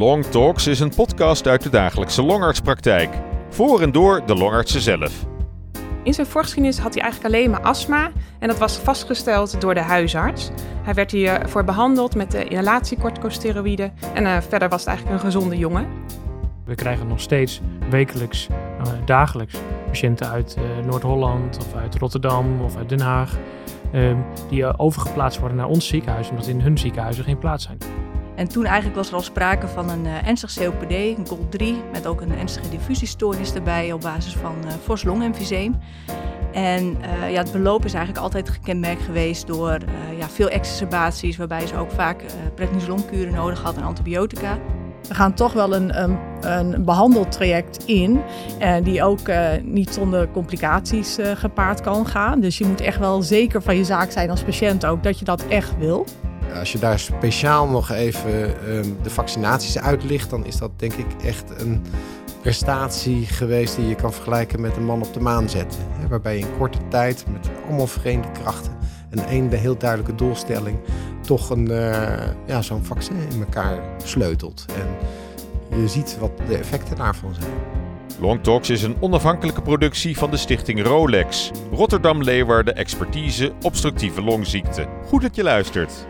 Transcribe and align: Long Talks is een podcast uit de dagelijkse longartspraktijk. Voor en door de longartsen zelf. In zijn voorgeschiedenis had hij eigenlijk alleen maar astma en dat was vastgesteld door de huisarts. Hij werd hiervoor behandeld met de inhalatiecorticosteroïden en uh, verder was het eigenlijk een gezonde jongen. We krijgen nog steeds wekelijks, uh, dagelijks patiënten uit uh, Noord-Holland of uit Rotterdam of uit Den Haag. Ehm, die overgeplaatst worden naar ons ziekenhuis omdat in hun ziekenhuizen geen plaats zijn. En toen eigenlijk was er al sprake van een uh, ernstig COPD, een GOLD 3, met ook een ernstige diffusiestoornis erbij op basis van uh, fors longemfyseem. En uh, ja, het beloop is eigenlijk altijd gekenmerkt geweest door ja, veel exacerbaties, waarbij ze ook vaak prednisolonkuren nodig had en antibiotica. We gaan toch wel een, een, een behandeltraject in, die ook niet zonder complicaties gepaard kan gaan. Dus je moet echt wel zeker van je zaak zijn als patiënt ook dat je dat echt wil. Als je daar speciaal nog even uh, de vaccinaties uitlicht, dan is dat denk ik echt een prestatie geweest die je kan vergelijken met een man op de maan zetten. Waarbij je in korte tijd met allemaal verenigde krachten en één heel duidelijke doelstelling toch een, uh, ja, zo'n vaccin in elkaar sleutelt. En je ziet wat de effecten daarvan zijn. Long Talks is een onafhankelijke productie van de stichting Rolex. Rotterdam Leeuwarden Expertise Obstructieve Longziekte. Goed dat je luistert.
Long 0.00 0.24
Talks 0.24 0.66
is 0.66 0.80
een 0.80 0.94
podcast 0.94 1.46
uit 1.46 1.62
de 1.62 1.68
dagelijkse 1.68 2.22
longartspraktijk. 2.22 3.10
Voor 3.48 3.80
en 3.80 3.92
door 3.92 4.26
de 4.26 4.34
longartsen 4.34 4.80
zelf. 4.80 5.26
In 6.02 6.14
zijn 6.14 6.26
voorgeschiedenis 6.26 6.78
had 6.78 6.94
hij 6.94 7.02
eigenlijk 7.02 7.34
alleen 7.34 7.50
maar 7.50 7.60
astma 7.60 8.10
en 8.38 8.48
dat 8.48 8.58
was 8.58 8.76
vastgesteld 8.76 9.60
door 9.60 9.74
de 9.74 9.80
huisarts. 9.80 10.50
Hij 10.82 10.94
werd 10.94 11.10
hiervoor 11.10 11.64
behandeld 11.64 12.14
met 12.14 12.30
de 12.30 12.44
inhalatiecorticosteroïden 12.44 13.92
en 14.14 14.24
uh, 14.24 14.40
verder 14.40 14.68
was 14.68 14.80
het 14.80 14.88
eigenlijk 14.88 15.18
een 15.18 15.30
gezonde 15.30 15.56
jongen. 15.56 15.86
We 16.64 16.74
krijgen 16.74 17.06
nog 17.06 17.20
steeds 17.20 17.60
wekelijks, 17.90 18.48
uh, 18.48 18.92
dagelijks 19.04 19.54
patiënten 19.86 20.28
uit 20.28 20.56
uh, 20.58 20.86
Noord-Holland 20.86 21.58
of 21.58 21.74
uit 21.74 21.94
Rotterdam 21.94 22.60
of 22.60 22.76
uit 22.76 22.88
Den 22.88 23.00
Haag. 23.00 23.38
Ehm, 23.92 24.16
die 24.48 24.78
overgeplaatst 24.78 25.38
worden 25.38 25.56
naar 25.56 25.68
ons 25.68 25.86
ziekenhuis 25.86 26.30
omdat 26.30 26.46
in 26.46 26.60
hun 26.60 26.78
ziekenhuizen 26.78 27.24
geen 27.24 27.38
plaats 27.38 27.64
zijn. 27.64 27.99
En 28.40 28.48
toen 28.48 28.64
eigenlijk 28.64 28.96
was 28.96 29.08
er 29.08 29.14
al 29.14 29.22
sprake 29.22 29.68
van 29.68 29.90
een 29.90 30.04
uh, 30.04 30.26
ernstig 30.26 30.54
COPD, 30.54 30.90
een 30.90 31.26
GOLD 31.28 31.50
3, 31.50 31.82
met 31.92 32.06
ook 32.06 32.20
een 32.20 32.38
ernstige 32.38 32.68
diffusiestoornis 32.68 33.54
erbij 33.54 33.92
op 33.92 34.00
basis 34.00 34.36
van 34.36 34.54
uh, 34.64 34.72
fors 34.82 35.02
longemfyseem. 35.02 35.78
En 36.52 36.84
uh, 36.84 37.32
ja, 37.32 37.38
het 37.42 37.52
beloop 37.52 37.84
is 37.84 37.94
eigenlijk 37.94 38.24
altijd 38.24 38.48
gekenmerkt 38.48 39.02
geweest 39.02 39.46
door 39.46 39.78
ja, 40.18 40.28
veel 40.28 40.48
exacerbaties, 40.48 41.36
waarbij 41.36 41.66
ze 41.66 41.76
ook 41.76 41.90
vaak 41.90 42.24
prednisolonkuren 42.54 43.34
nodig 43.34 43.62
had 43.62 43.76
en 43.76 43.82
antibiotica. 43.82 44.58
We 45.08 45.14
gaan 45.14 45.34
toch 45.34 45.52
wel 45.52 45.74
een, 45.74 46.02
een, 46.02 46.18
een 46.40 46.84
behandeltraject 46.84 47.84
in, 47.84 48.20
die 48.82 49.02
ook 49.02 49.30
niet 49.62 49.90
zonder 49.94 50.30
complicaties 50.30 51.18
gepaard 51.34 51.80
kan 51.80 52.06
gaan. 52.06 52.40
Dus 52.40 52.58
je 52.58 52.66
moet 52.66 52.80
echt 52.80 52.98
wel 52.98 53.22
zeker 53.22 53.62
van 53.62 53.76
je 53.76 53.84
zaak 53.84 54.10
zijn 54.10 54.30
als 54.30 54.42
patiënt 54.42 54.86
ook 54.86 55.02
dat 55.02 55.18
je 55.18 55.24
dat 55.24 55.46
echt 55.46 55.78
wil. 55.78 56.06
Als 56.58 56.72
je 56.72 56.78
daar 56.78 56.98
speciaal 56.98 57.68
nog 57.68 57.90
even 57.90 58.30
uh, 58.30 58.84
de 59.02 59.10
vaccinaties 59.10 59.78
uitlicht, 59.78 60.30
dan 60.30 60.46
is 60.46 60.56
dat 60.56 60.70
denk 60.76 60.92
ik 60.92 61.22
echt 61.24 61.60
een 61.60 61.82
prestatie 62.40 63.26
geweest 63.26 63.76
die 63.76 63.88
je 63.88 63.94
kan 63.94 64.12
vergelijken 64.12 64.60
met 64.60 64.76
een 64.76 64.84
man 64.84 65.02
op 65.02 65.14
de 65.14 65.20
maan 65.20 65.48
zetten. 65.48 65.80
Waarbij 66.08 66.38
je 66.38 66.40
in 66.40 66.56
korte 66.58 66.78
tijd 66.88 67.24
met 67.32 67.50
allemaal 67.66 67.86
verenigde 67.86 68.40
krachten 68.42 68.72
en 69.10 69.26
één 69.26 69.50
heel 69.50 69.78
duidelijke 69.78 70.14
doelstelling 70.14 70.78
toch 71.20 71.50
een, 71.50 71.70
uh, 71.70 72.02
ja, 72.46 72.62
zo'n 72.62 72.84
vaccin 72.84 73.16
in 73.30 73.40
elkaar 73.40 73.78
sleutelt. 74.04 74.64
En 75.70 75.78
je 75.80 75.88
ziet 75.88 76.16
wat 76.20 76.30
de 76.48 76.56
effecten 76.56 76.96
daarvan 76.96 77.34
zijn. 77.34 77.50
Long 78.20 78.42
Talks 78.42 78.70
is 78.70 78.82
een 78.82 78.96
onafhankelijke 79.00 79.62
productie 79.62 80.18
van 80.18 80.30
de 80.30 80.36
stichting 80.36 80.82
Rolex. 80.82 81.50
Rotterdam 81.72 82.22
Leeuwarden 82.22 82.76
Expertise 82.76 83.52
Obstructieve 83.62 84.22
Longziekte. 84.22 84.86
Goed 85.06 85.22
dat 85.22 85.36
je 85.36 85.42
luistert. 85.42 86.06